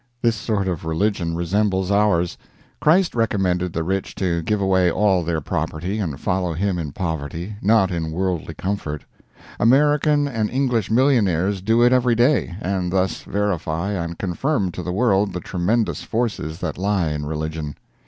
[0.19, 2.35] This sort of religion resembles ours.
[2.79, 7.55] Christ recommended the rich to give away all their property and follow Him in poverty,
[7.61, 9.05] not in worldly comfort.
[9.59, 14.91] American and English millionaires do it every day, and thus verify and confirm to the
[14.91, 17.75] world the tremendous forces that lie in religion.